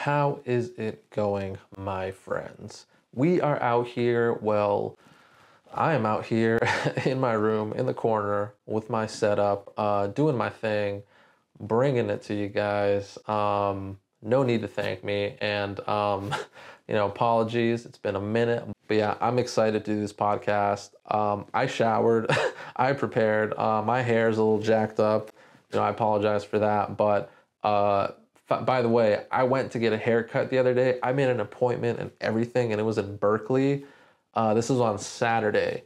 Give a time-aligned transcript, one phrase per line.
[0.00, 2.86] How is it going, my friends?
[3.12, 4.96] We are out here, well,
[5.74, 6.58] I am out here
[7.04, 11.02] in my room in the corner with my setup, uh, doing my thing,
[11.60, 13.18] bringing it to you guys.
[13.28, 15.36] Um, no need to thank me.
[15.38, 16.34] And, um,
[16.88, 17.84] you know, apologies.
[17.84, 18.64] It's been a minute.
[18.88, 20.92] But yeah, I'm excited to do this podcast.
[21.10, 22.34] Um, I showered,
[22.76, 23.52] I prepared.
[23.52, 25.30] Uh, my hair is a little jacked up.
[25.70, 26.96] You know, I apologize for that.
[26.96, 27.30] But
[27.62, 28.12] uh,
[28.58, 30.98] by the way, I went to get a haircut the other day.
[31.02, 33.84] I made an appointment and everything, and it was in Berkeley.
[34.34, 35.84] Uh, this was on Saturday.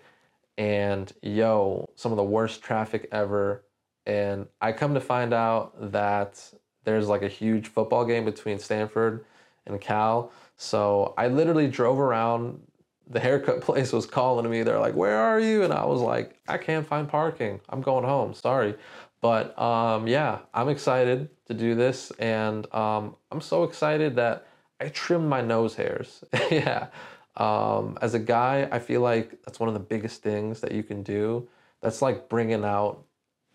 [0.56, 3.65] And yo, some of the worst traffic ever.
[4.06, 6.42] And I come to find out that
[6.84, 9.25] there's like a huge football game between Stanford
[9.67, 10.33] and Cal.
[10.56, 12.61] So I literally drove around
[13.09, 14.62] the haircut place was calling me.
[14.62, 17.61] They're like, "Where are you?" And I was like, "I can't find parking.
[17.69, 18.34] I'm going home.
[18.34, 18.75] Sorry."
[19.20, 24.47] But um, yeah, I'm excited to do this, and um, I'm so excited that
[24.80, 26.25] I trimmed my nose hairs.
[26.51, 26.89] yeah,
[27.37, 30.83] um, as a guy, I feel like that's one of the biggest things that you
[30.83, 31.48] can do.
[31.81, 33.05] That's like bringing out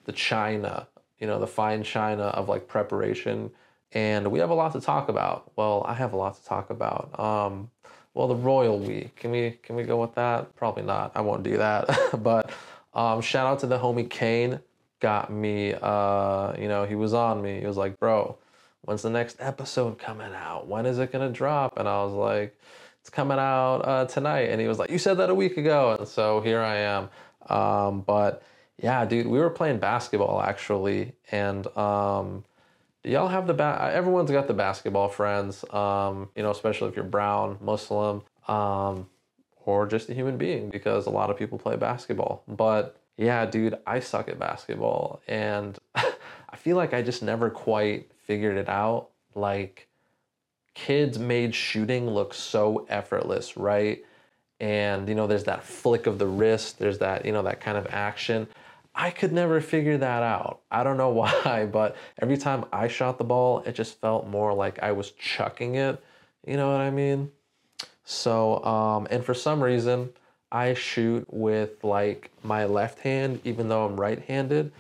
[0.06, 0.88] the china,
[1.20, 3.52] you know, the fine china of like preparation.
[3.92, 5.52] And we have a lot to talk about.
[5.56, 7.18] Well, I have a lot to talk about.
[7.20, 7.72] Um,
[8.14, 10.56] well, the royal we can we can we go with that?
[10.56, 11.12] Probably not.
[11.16, 11.90] I won't do that.
[12.24, 12.52] but
[12.94, 14.60] um, shout out to the homie Kane.
[15.00, 15.74] Got me.
[15.74, 17.60] Uh, you know, he was on me.
[17.60, 18.38] He was like, "Bro,
[18.82, 20.68] when's the next episode coming out?
[20.68, 22.58] When is it gonna drop?" And I was like,
[23.02, 25.96] "It's coming out uh, tonight." And he was like, "You said that a week ago."
[25.98, 27.10] And so here I am.
[27.50, 28.44] Um, but
[28.78, 32.44] yeah, dude, we were playing basketball actually, and um,
[33.04, 36.96] do y'all have the ba- everyone's got the basketball friends um, you know especially if
[36.96, 39.08] you're brown muslim um,
[39.66, 43.78] or just a human being because a lot of people play basketball but yeah dude
[43.86, 49.10] i suck at basketball and i feel like i just never quite figured it out
[49.36, 49.88] like
[50.74, 54.06] kids made shooting look so effortless right
[54.62, 57.78] and you know there's that flick of the wrist there's that you know that kind
[57.78, 58.48] of action
[58.96, 60.62] I could never figure that out.
[60.70, 61.10] I don't know
[61.46, 65.12] why, but every time I shot the ball, it just felt more like I was
[65.12, 66.04] chucking it.
[66.46, 67.32] You know what I mean?
[68.04, 70.10] So, um, and for some reason,
[70.52, 74.72] I shoot with like my left hand, even though I'm right handed.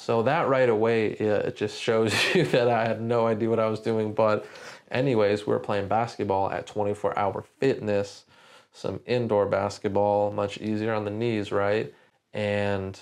[0.00, 3.66] So that right away, it just shows you that I had no idea what I
[3.66, 4.14] was doing.
[4.14, 4.46] But,
[4.90, 8.24] anyways, we are playing basketball at 24 hour fitness,
[8.72, 11.92] some indoor basketball, much easier on the knees, right?
[12.32, 12.98] And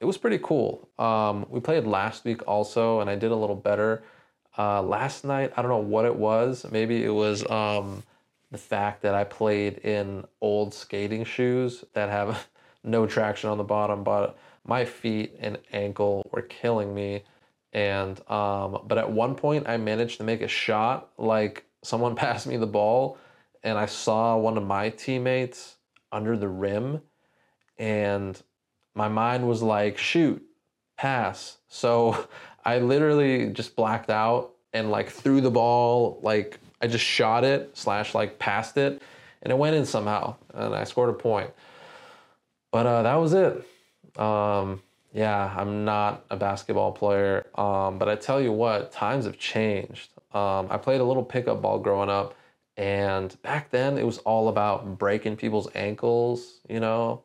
[0.00, 0.86] it was pretty cool.
[0.98, 4.02] Um, we played last week also, and I did a little better.
[4.58, 6.66] Uh, last night, I don't know what it was.
[6.70, 8.02] Maybe it was um,
[8.54, 12.46] the fact that I played in old skating shoes that have
[12.84, 17.24] no traction on the bottom, but my feet and ankle were killing me.
[17.72, 21.10] And um, but at one point, I managed to make a shot.
[21.18, 23.18] Like someone passed me the ball,
[23.64, 25.74] and I saw one of my teammates
[26.12, 27.02] under the rim,
[27.76, 28.40] and
[28.94, 30.40] my mind was like, shoot,
[30.96, 31.56] pass.
[31.66, 32.28] So
[32.64, 37.70] I literally just blacked out and like threw the ball, like I just shot it,
[37.72, 39.00] slash like passed it,
[39.40, 40.36] and it went in somehow.
[40.52, 41.50] And I scored a point.
[42.72, 43.66] But uh, that was it.
[44.20, 44.82] Um,
[45.14, 47.46] yeah, I'm not a basketball player.
[47.54, 50.10] Um, but I tell you what, times have changed.
[50.34, 52.34] Um, I played a little pickup ball growing up,
[52.76, 57.22] and back then it was all about breaking people's ankles, you know,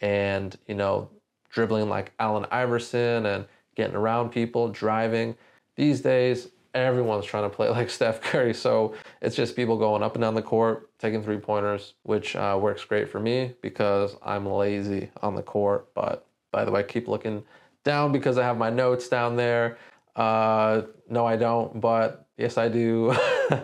[0.00, 1.10] and you know
[1.50, 3.44] dribbling like Allen Iverson and
[3.76, 5.36] getting around people, driving.
[5.76, 10.14] These days, everyone's trying to play like Steph Curry, so it's just people going up
[10.14, 14.46] and down the court, taking three pointers, which uh, works great for me because I'm
[14.46, 15.88] lazy on the court.
[15.94, 17.44] But by the way, I keep looking
[17.84, 19.78] down because I have my notes down there.
[20.14, 23.14] Uh, no, I don't, but yes, I do.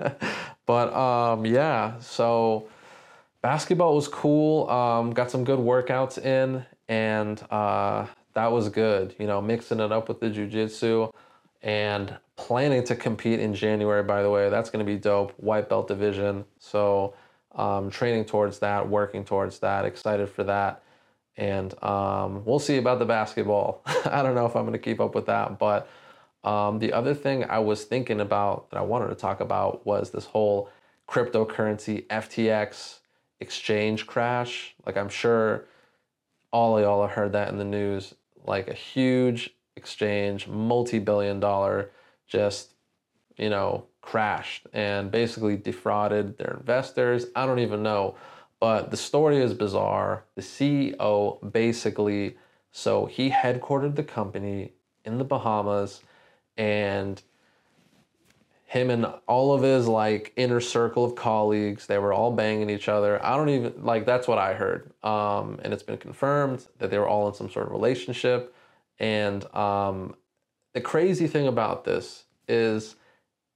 [0.66, 2.68] but um, yeah, so
[3.42, 4.68] basketball was cool.
[4.70, 9.14] Um, got some good workouts in, and uh, that was good.
[9.18, 11.12] You know, mixing it up with the jujitsu
[11.62, 14.02] and planning to compete in January.
[14.02, 15.32] By the way, that's going to be dope.
[15.36, 16.44] White belt division.
[16.58, 17.14] So
[17.54, 19.84] um, training towards that, working towards that.
[19.84, 20.82] Excited for that.
[21.36, 23.82] And um, we'll see about the basketball.
[24.06, 25.88] I don't know if I'm going to keep up with that, but
[26.44, 30.10] um, the other thing I was thinking about that I wanted to talk about was
[30.10, 30.70] this whole
[31.08, 33.00] cryptocurrency FTX
[33.40, 34.74] exchange crash.
[34.86, 35.64] Like I'm sure
[36.52, 38.14] all of y'all have heard that in the news.
[38.44, 41.90] Like a huge exchange, multi billion dollar,
[42.28, 42.74] just,
[43.36, 47.26] you know, crashed and basically defrauded their investors.
[47.34, 48.14] I don't even know.
[48.60, 50.24] But the story is bizarre.
[50.34, 52.36] The CEO basically,
[52.70, 54.72] so he headquartered the company
[55.04, 56.00] in the Bahamas
[56.56, 57.22] and
[58.68, 62.86] him and all of his like inner circle of colleagues they were all banging each
[62.86, 66.90] other i don't even like that's what i heard um, and it's been confirmed that
[66.90, 68.54] they were all in some sort of relationship
[68.98, 70.14] and um,
[70.78, 72.96] the crazy thing about this is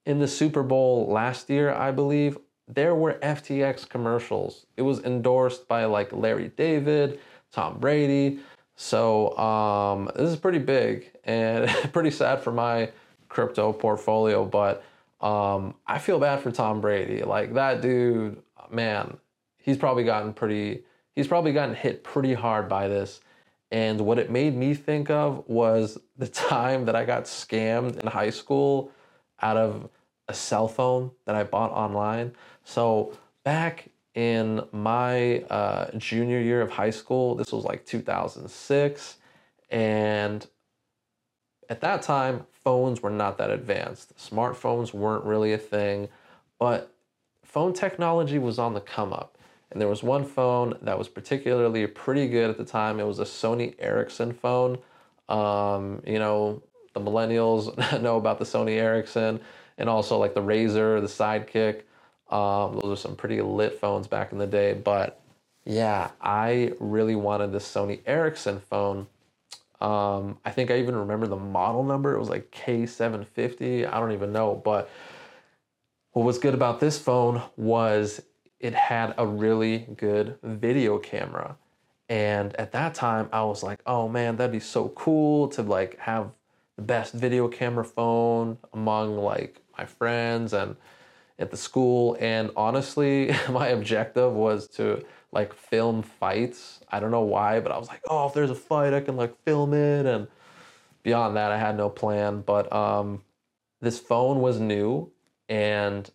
[0.06, 2.36] in the super bowl last year i believe
[2.68, 7.20] there were ftx commercials it was endorsed by like larry david
[7.52, 8.40] tom brady
[8.74, 12.90] so um, this is pretty big and pretty sad for my
[13.28, 14.82] crypto portfolio but
[15.22, 17.22] um, I feel bad for Tom Brady.
[17.22, 19.16] Like that dude, man,
[19.56, 20.82] he's probably gotten pretty,
[21.14, 23.20] he's probably gotten hit pretty hard by this.
[23.72, 28.06] And what it made me think of was the time that I got scammed in
[28.06, 28.92] high school
[29.40, 29.88] out of
[30.28, 32.32] a cell phone that I bought online.
[32.64, 39.16] So back in my uh, junior year of high school, this was like 2006.
[39.70, 40.46] And
[41.70, 44.14] at that time, phones were not that advanced.
[44.18, 46.10] Smartphones weren't really a thing,
[46.58, 46.92] but
[47.42, 49.38] phone technology was on the come up.
[49.72, 53.00] And there was one phone that was particularly pretty good at the time.
[53.00, 54.78] It was a Sony Ericsson phone.
[55.28, 56.62] Um, you know,
[56.94, 59.40] the millennials know about the Sony Ericsson
[59.78, 61.82] and also like the Razr, the Sidekick.
[62.34, 64.74] Um, those are some pretty lit phones back in the day.
[64.74, 65.20] But
[65.64, 69.08] yeah, I really wanted this Sony Ericsson phone
[69.82, 72.14] um, I think I even remember the model number.
[72.14, 73.92] It was like K750.
[73.92, 74.54] I don't even know.
[74.54, 74.88] But
[76.12, 78.22] what was good about this phone was
[78.62, 81.56] it had a really good video camera.
[82.08, 85.98] And at that time, I was like, oh man, that'd be so cool to like
[85.98, 86.30] have
[86.76, 90.76] the best video camera phone among like my friends and
[91.38, 92.16] at the school.
[92.20, 96.80] And honestly, my objective was to like film fights.
[96.88, 99.16] I don't know why, but I was like, oh, if there's a fight, I can
[99.16, 100.06] like film it.
[100.06, 100.28] And
[101.02, 102.42] beyond that, I had no plan.
[102.42, 103.22] But um,
[103.80, 105.10] this phone was new
[105.48, 106.08] and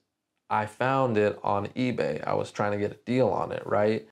[0.50, 2.26] I found it on eBay.
[2.26, 4.08] I was trying to get a deal on it, right?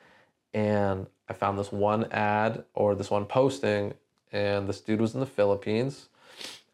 [0.54, 3.94] And I found this one ad or this one posting,
[4.32, 6.10] and this dude was in the Philippines.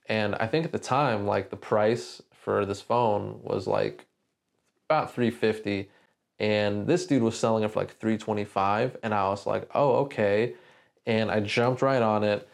[0.08, 4.08] And I think at the time, like the price for this phone was like
[4.90, 5.90] about 350
[6.40, 10.56] and this dude was selling it for like 325 and i was like oh okay
[11.06, 12.50] and i jumped right on it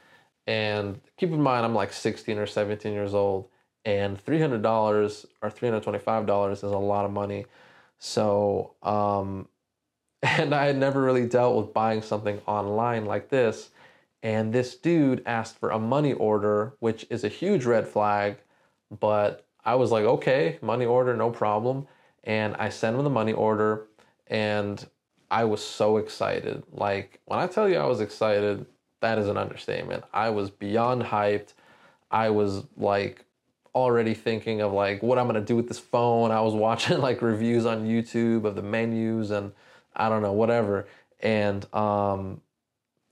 [0.46, 3.48] and keep in mind i'm like 16 or 17 years old
[3.88, 7.46] and $300 or $325 is a lot of money
[8.00, 9.48] so um
[10.22, 13.72] and i had never really dealt with buying something online like this
[14.22, 18.38] and this dude asked for a money order which is a huge red flag
[19.00, 21.88] but i was like okay money order no problem
[22.28, 23.88] and I sent him the money order
[24.28, 24.86] and
[25.32, 26.62] I was so excited.
[26.72, 28.66] Like when I tell you I was excited,
[29.02, 30.04] that is an understatement.
[30.14, 31.54] I was beyond hyped.
[32.12, 33.26] I was like
[33.78, 36.32] already thinking of like what I'm gonna do with this phone.
[36.32, 39.52] I was watching like reviews on YouTube of the menus and
[39.96, 40.88] I don't know, whatever.
[41.20, 42.42] And um,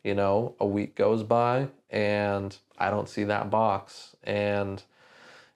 [0.03, 4.15] you know, a week goes by and I don't see that box.
[4.23, 4.83] And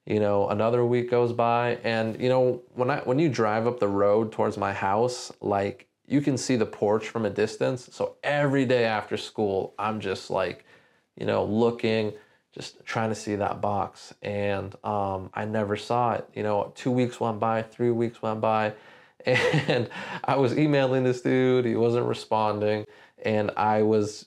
[0.09, 3.79] you know another week goes by and you know when i when you drive up
[3.79, 8.15] the road towards my house like you can see the porch from a distance so
[8.23, 10.65] every day after school i'm just like
[11.15, 12.11] you know looking
[12.53, 16.91] just trying to see that box and um, i never saw it you know two
[16.91, 18.73] weeks went by three weeks went by
[19.25, 19.89] and
[20.23, 22.85] i was emailing this dude he wasn't responding
[23.23, 24.25] and i was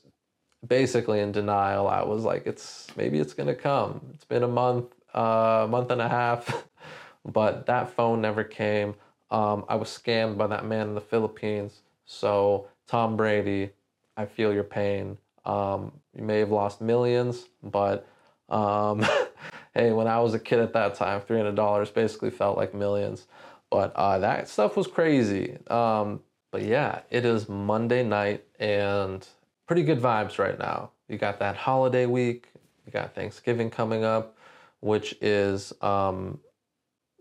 [0.67, 4.87] basically in denial i was like it's maybe it's gonna come it's been a month
[5.15, 6.65] a month and a half,
[7.25, 8.95] but that phone never came.
[9.31, 11.81] Um, I was scammed by that man in the Philippines.
[12.05, 13.71] So, Tom Brady,
[14.17, 15.19] I feel your pain.
[15.45, 18.07] Um, you may have lost millions, but
[18.53, 19.05] um,
[19.75, 23.27] hey, when I was a kid at that time, $300 basically felt like millions.
[23.71, 25.59] But uh, that stuff was crazy.
[25.69, 29.27] Um, but yeah, it is Monday night and
[29.67, 30.91] pretty good vibes right now.
[31.09, 32.49] You got that holiday week,
[32.87, 34.37] you got Thanksgiving coming up
[34.83, 36.41] which is um,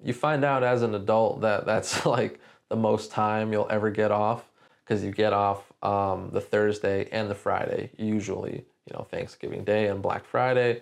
[0.04, 4.12] you find out as an adult that that's like the most time you'll ever get
[4.12, 4.50] off
[4.84, 9.88] because you get off um, the Thursday and the Friday, usually, you know, Thanksgiving Day
[9.88, 10.82] and Black Friday.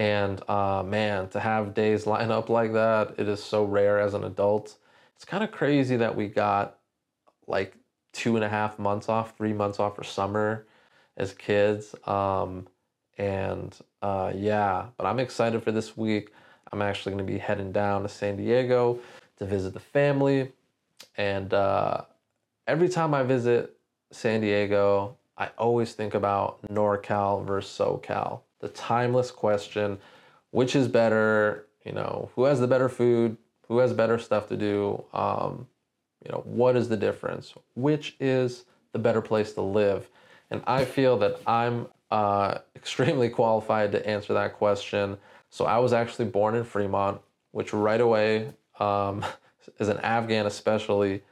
[0.00, 4.14] And uh, man, to have days line up like that, it is so rare as
[4.14, 4.76] an adult.
[5.14, 6.78] It's kind of crazy that we got
[7.46, 7.76] like
[8.14, 10.66] two and a half months off, three months off for summer
[11.18, 11.94] as kids.
[12.06, 12.66] Um,
[13.18, 16.32] and uh, yeah, but I'm excited for this week.
[16.72, 18.98] I'm actually going to be heading down to San Diego
[19.36, 20.50] to visit the family.
[21.18, 22.02] And uh,
[22.66, 23.76] every time I visit
[24.12, 28.40] San Diego, I always think about NorCal versus SoCal.
[28.60, 29.98] The timeless question
[30.50, 31.66] which is better?
[31.84, 33.36] You know, who has the better food?
[33.68, 35.04] Who has better stuff to do?
[35.12, 35.68] Um,
[36.24, 37.54] you know, what is the difference?
[37.74, 40.08] Which is the better place to live?
[40.50, 45.16] And I feel that I'm uh, extremely qualified to answer that question.
[45.48, 47.20] So I was actually born in Fremont,
[47.52, 49.24] which right away, um,
[49.78, 51.22] as an Afghan especially,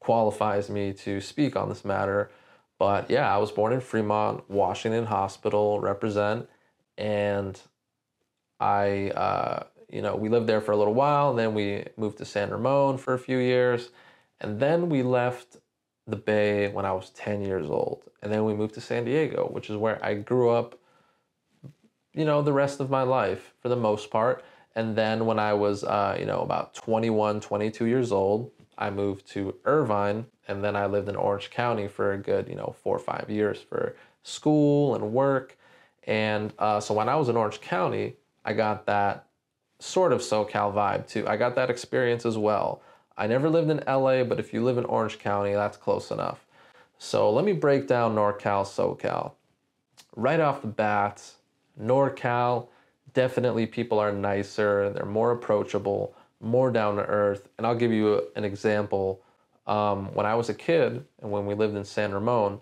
[0.00, 2.30] qualifies me to speak on this matter.
[2.78, 6.48] But yeah, I was born in Fremont, Washington Hospital, represent,
[6.98, 7.58] and
[8.60, 12.18] I, uh, you know, we lived there for a little while, and then we moved
[12.18, 13.90] to San Ramon for a few years,
[14.40, 15.56] and then we left
[16.06, 18.02] the Bay when I was 10 years old.
[18.22, 20.78] And then we moved to San Diego, which is where I grew up,
[22.14, 24.44] you know, the rest of my life for the most part.
[24.74, 29.28] And then when I was, uh, you know, about 21, 22 years old, I moved
[29.32, 30.26] to Irvine.
[30.48, 33.28] And then I lived in Orange County for a good, you know, four or five
[33.28, 35.58] years for school and work.
[36.08, 39.26] And uh, so when I was in Orange County, I got that
[39.78, 41.28] sort of SoCal vibe too.
[41.28, 42.82] I got that experience as well.
[43.18, 46.46] I never lived in LA, but if you live in Orange County, that's close enough.
[46.98, 49.32] So let me break down NorCal, SoCal.
[50.16, 51.22] Right off the bat,
[51.80, 52.68] NorCal,
[53.12, 57.48] definitely people are nicer, they're more approachable, more down to earth.
[57.58, 59.20] And I'll give you an example.
[59.66, 62.60] Um, when I was a kid and when we lived in San Ramon,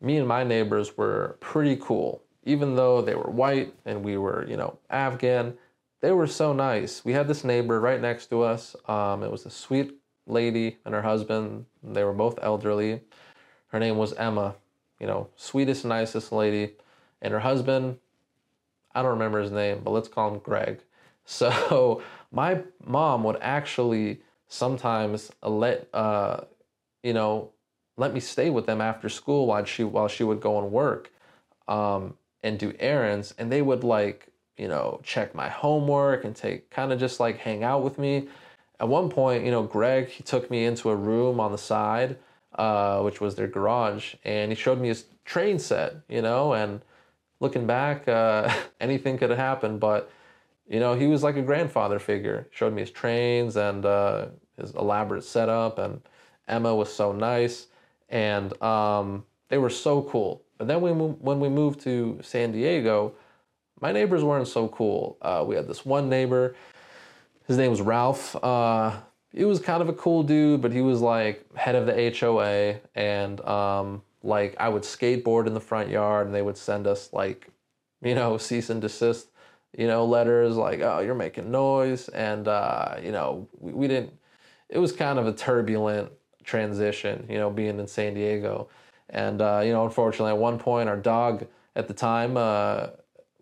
[0.00, 2.22] me and my neighbors were pretty cool.
[2.46, 5.58] Even though they were white and we were, you know, Afghan,
[6.00, 7.04] they were so nice.
[7.04, 8.74] We had this neighbor right next to us.
[8.86, 11.66] Um, it was a sweet lady and her husband.
[11.82, 13.02] They were both elderly.
[13.68, 14.54] Her name was Emma,
[15.00, 16.74] you know, sweetest, nicest lady.
[17.20, 17.98] And her husband,
[18.94, 20.80] I don't remember his name, but let's call him Greg.
[21.28, 26.42] So my mom would actually sometimes let, uh,
[27.02, 27.50] you know,
[27.96, 31.10] let me stay with them after school while she while she would go and work
[31.68, 32.14] um,
[32.46, 36.92] and do errands, and they would like you know, check my homework and take kind
[36.92, 38.28] of just like hang out with me.
[38.80, 42.16] At one point, you know, Greg, he took me into a room on the side,
[42.54, 46.80] uh, which was their garage, and he showed me his train set, you know, and
[47.40, 50.10] looking back, uh, anything could have happened, but,
[50.68, 52.48] you know, he was like a grandfather figure.
[52.50, 54.26] Showed me his trains and uh,
[54.58, 56.00] his elaborate setup, and
[56.48, 57.66] Emma was so nice,
[58.08, 60.42] and um, they were so cool.
[60.58, 63.14] But then we, when we moved to San Diego,
[63.80, 65.18] my neighbors weren't so cool.
[65.20, 66.54] Uh, we had this one neighbor,
[67.46, 68.34] his name was Ralph.
[68.42, 68.96] Uh,
[69.32, 72.80] he was kind of a cool dude, but he was like head of the HOA,
[72.94, 77.12] and um, like I would skateboard in the front yard, and they would send us
[77.12, 77.48] like,
[78.02, 79.28] you know, cease and desist,
[79.76, 84.12] you know, letters like, oh, you're making noise, and uh, you know, we, we didn't.
[84.68, 86.10] It was kind of a turbulent
[86.42, 88.68] transition, you know, being in San Diego,
[89.10, 92.88] and uh, you know, unfortunately, at one point, our dog at the time uh,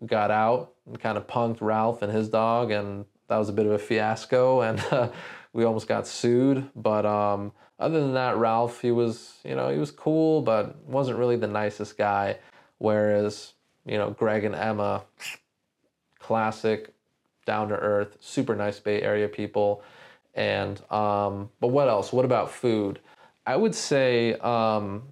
[0.06, 3.66] got out and kind of punked Ralph and his dog, and that was a bit
[3.66, 5.08] of a fiasco, and uh,
[5.52, 6.68] we almost got sued.
[6.76, 11.18] But um, other than that, Ralph, he was, you know, he was cool, but wasn't
[11.18, 12.38] really the nicest guy.
[12.78, 13.52] Whereas,
[13.86, 15.04] you know, Greg and Emma,
[16.18, 16.92] classic,
[17.46, 19.82] down to earth, super nice Bay Area people.
[20.34, 22.12] And um, but what else?
[22.12, 23.00] What about food?
[23.46, 25.02] I would say um,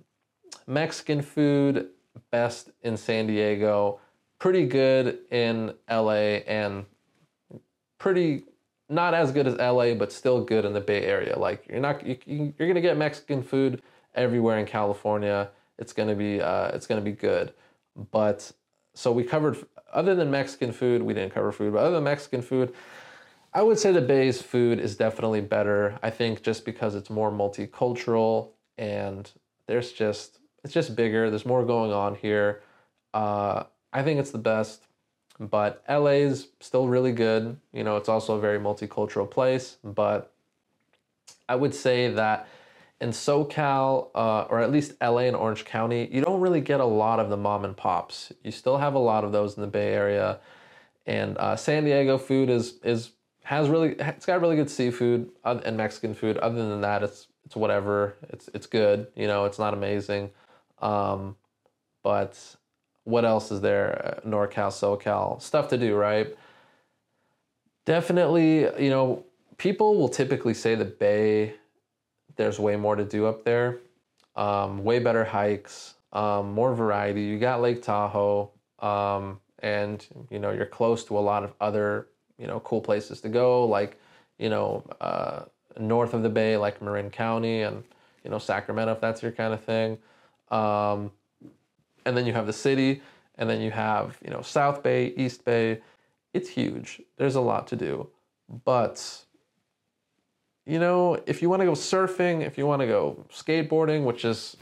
[0.67, 1.89] Mexican food
[2.31, 4.01] best in San Diego
[4.43, 6.85] pretty good in LA and
[7.99, 8.43] pretty
[8.89, 11.39] not as good as LA, but still good in the Bay Area.
[11.39, 13.81] Like you're not you, you're gonna get Mexican food
[14.17, 15.49] everywhere in California.
[15.79, 17.53] It's gonna be uh, it's gonna be good.
[18.11, 18.51] But
[18.95, 22.43] so we covered other than Mexican food, we didn't cover food, but other than Mexican
[22.43, 22.75] food,
[23.55, 26.01] I would say the Bay's food is definitely better.
[26.03, 29.31] I think just because it's more multicultural and
[29.69, 31.31] there's just it's just bigger.
[31.31, 32.63] There's more going on here.
[33.13, 34.87] Uh, I think it's the best,
[35.39, 37.57] but LA is still really good.
[37.73, 40.33] You know, it's also a very multicultural place, but
[41.49, 42.49] I would say that
[43.01, 46.85] in SoCal, uh, or at least LA and Orange County, you don't really get a
[46.85, 48.33] lot of the mom and pops.
[48.45, 50.39] You still have a lot of those in the Bay Area,
[51.05, 53.11] and uh, San Diego food is is
[53.43, 56.39] has really it's got really good seafood and Mexican food.
[56.39, 58.15] Other than that, it's it's whatever.
[58.31, 59.09] It's it's good.
[59.17, 60.31] You know, it's not amazing,
[60.83, 61.37] um,
[62.03, 62.57] but
[63.05, 64.21] what else is there?
[64.25, 66.37] Uh, NorCal, SoCal, stuff to do, right?
[67.85, 69.25] Definitely, you know,
[69.57, 71.55] people will typically say the Bay,
[72.37, 73.79] there's way more to do up there.
[74.35, 77.23] Um, way better hikes, um, more variety.
[77.23, 82.09] You got Lake Tahoe, um, and you know you're close to a lot of other
[82.39, 84.01] you know cool places to go, like
[84.39, 85.43] you know uh,
[85.79, 87.85] north of the Bay, like Marin County, and
[88.25, 89.99] you know Sacramento, if that's your kind of thing.
[90.53, 91.11] Um,
[92.05, 93.03] and then you have the city,
[93.37, 95.81] and then you have you know South Bay, East Bay.
[96.35, 97.01] It's huge.
[97.17, 98.09] There's a lot to do,
[98.65, 99.25] but
[100.65, 104.25] you know, if you want to go surfing, if you want to go skateboarding, which
[104.25, 104.57] is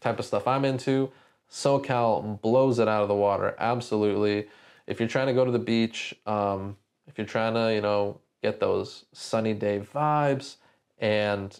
[0.00, 1.12] type of stuff I'm into,
[1.50, 3.54] SoCal blows it out of the water.
[3.58, 4.48] Absolutely.
[4.86, 6.76] If you're trying to go to the beach, um,
[7.06, 10.56] if you're trying to, you know, get those sunny day vibes,
[10.98, 11.58] and,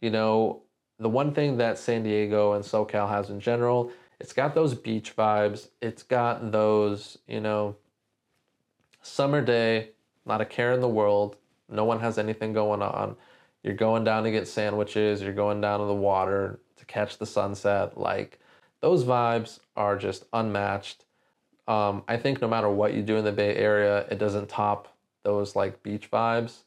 [0.00, 0.62] you know,
[1.02, 3.90] the one thing that San Diego and SoCal has in general,
[4.20, 5.68] it's got those beach vibes.
[5.80, 7.74] It's got those, you know,
[9.02, 9.90] summer day,
[10.24, 11.36] not a care in the world.
[11.68, 13.16] No one has anything going on.
[13.64, 17.26] You're going down to get sandwiches, you're going down to the water to catch the
[17.26, 17.98] sunset.
[17.98, 18.38] Like
[18.80, 21.04] those vibes are just unmatched.
[21.66, 24.96] Um, I think no matter what you do in the Bay Area, it doesn't top
[25.24, 26.62] those like beach vibes.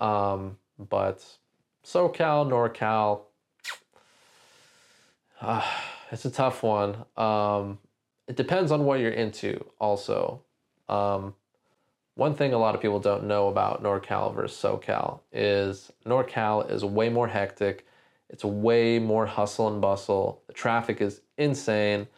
[0.00, 1.24] Um, but
[1.84, 3.22] SoCal, NorCal,
[5.40, 5.64] uh,
[6.10, 7.04] it's a tough one.
[7.16, 7.78] Um,
[8.26, 10.42] it depends on what you're into, also.
[10.88, 11.34] Um,
[12.14, 16.84] one thing a lot of people don't know about NorCal versus SoCal is NorCal is
[16.84, 17.86] way more hectic.
[18.28, 20.42] It's way more hustle and bustle.
[20.48, 22.08] The traffic is insane,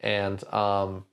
[0.00, 1.04] and um,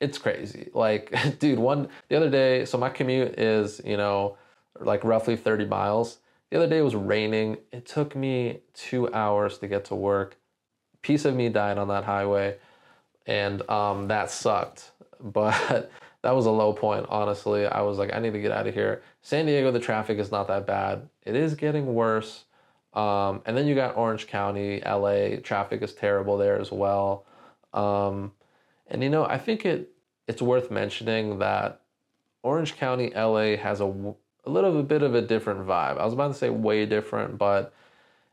[0.00, 0.70] it's crazy.
[0.72, 4.38] Like, dude, one the other day, so my commute is you know
[4.78, 6.18] like roughly 30 miles.
[6.50, 7.58] The other day it was raining.
[7.72, 10.36] It took me two hours to get to work.
[11.06, 12.56] Piece of me died on that highway,
[13.26, 14.90] and um, that sucked.
[15.20, 15.88] But
[16.22, 17.64] that was a low point, honestly.
[17.64, 19.02] I was like, I need to get out of here.
[19.22, 21.08] San Diego, the traffic is not that bad.
[21.22, 22.46] It is getting worse.
[22.92, 25.36] Um, and then you got Orange County, LA.
[25.44, 27.24] Traffic is terrible there as well.
[27.72, 28.32] Um,
[28.88, 29.92] and you know, I think it
[30.26, 31.82] it's worth mentioning that
[32.42, 33.84] Orange County, LA has a,
[34.44, 35.98] a little bit of a different vibe.
[35.98, 37.72] I was about to say way different, but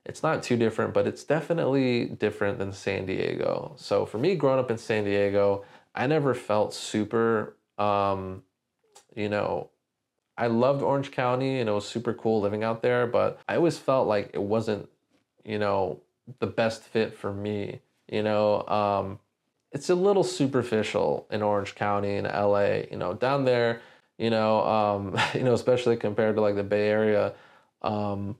[0.05, 3.73] it's not too different, but it's definitely different than San Diego.
[3.77, 5.63] So for me, growing up in San Diego,
[5.95, 8.43] I never felt super um,
[9.15, 9.69] you know,
[10.37, 13.77] I loved Orange County and it was super cool living out there, but I always
[13.77, 14.89] felt like it wasn't,
[15.43, 16.01] you know,
[16.39, 17.81] the best fit for me.
[18.07, 19.19] You know, um,
[19.71, 22.83] it's a little superficial in Orange County and LA.
[22.91, 23.81] You know, down there,
[24.17, 27.33] you know, um, you know, especially compared to like the Bay Area,
[27.81, 28.37] um,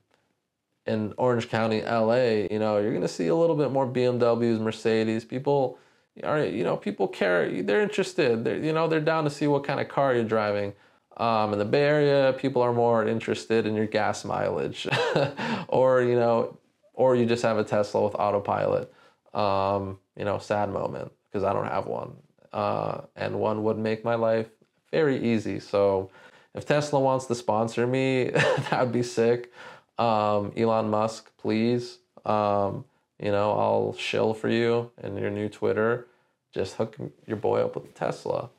[0.85, 5.23] in Orange County, LA, you know, you're gonna see a little bit more BMWs, Mercedes.
[5.25, 5.79] People
[6.23, 9.63] are you know people care they're interested they're you know they're down to see what
[9.63, 10.73] kind of car you're driving.
[11.15, 14.87] Um, in the bay area people are more interested in your gas mileage
[15.67, 16.57] or you know
[16.93, 18.91] or you just have a tesla with autopilot.
[19.33, 22.13] Um, you know sad moment because i don't have one.
[22.51, 24.47] Uh, and one would make my life
[24.91, 25.59] very easy.
[25.59, 26.11] So
[26.53, 29.51] if tesla wants to sponsor me that would be sick
[29.97, 32.85] um, elon musk please um,
[33.19, 36.07] you know, I'll shill for you and your new Twitter.
[36.53, 38.49] Just hook your boy up with Tesla.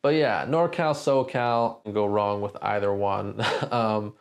[0.00, 3.40] But yeah, NorCal, SoCal, can go wrong with either one.
[3.70, 4.14] um,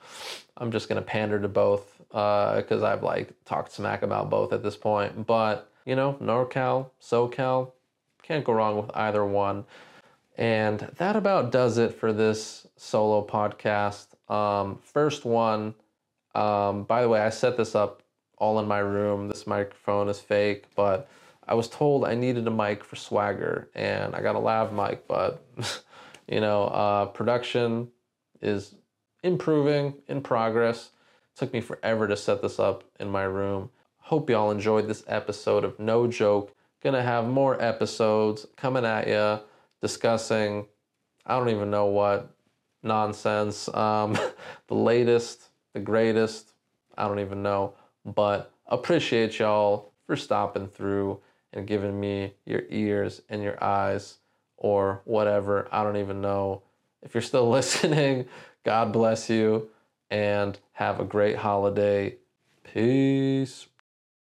[0.58, 4.54] I'm just gonna pander to both uh because uh, I've like talked smack about both
[4.54, 5.26] at this point.
[5.26, 7.71] But you know, NorCal, SoCal,
[8.21, 9.65] can't go wrong with either one.
[10.38, 14.08] And that about does it for this solo podcast.
[14.34, 15.76] Um, first one.
[16.36, 18.04] Um, by the way, I set this up
[18.38, 19.28] all in my room.
[19.28, 21.10] This microphone is fake, but
[21.48, 25.08] I was told I needed a mic for swagger, and I got a lav mic,
[25.08, 25.44] but
[26.28, 27.89] you know, uh, production
[28.41, 28.76] is
[29.24, 30.91] improving in progress.
[31.36, 33.70] It took me forever to set this up in my room.
[33.98, 36.56] Hope y'all enjoyed this episode of No Joke.
[36.84, 39.39] Gonna have more episodes coming at you
[39.82, 40.67] discussing,
[41.26, 42.32] I don't even know what
[42.84, 44.17] nonsense, um,
[44.67, 46.54] the latest, the greatest,
[46.98, 47.74] I don't even know.
[48.06, 51.20] But appreciate y'all for stopping through
[51.54, 54.18] and giving me your ears and your eyes
[54.58, 55.68] or whatever.
[55.72, 56.64] I don't even know.
[57.02, 58.28] If you're still listening,
[58.64, 59.70] God bless you
[60.10, 62.18] and have a great holiday.
[62.64, 63.68] Peace.